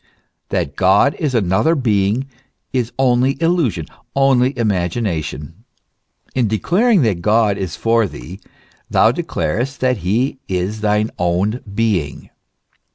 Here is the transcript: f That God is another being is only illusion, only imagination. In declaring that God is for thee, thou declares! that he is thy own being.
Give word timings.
f 0.03 0.07
That 0.49 0.75
God 0.75 1.13
is 1.19 1.35
another 1.35 1.75
being 1.75 2.27
is 2.73 2.91
only 2.97 3.39
illusion, 3.39 3.85
only 4.15 4.57
imagination. 4.57 5.63
In 6.33 6.47
declaring 6.47 7.03
that 7.03 7.21
God 7.21 7.55
is 7.55 7.75
for 7.75 8.07
thee, 8.07 8.39
thou 8.89 9.11
declares! 9.11 9.77
that 9.77 9.97
he 9.97 10.39
is 10.47 10.81
thy 10.81 11.05
own 11.19 11.59
being. 11.71 12.31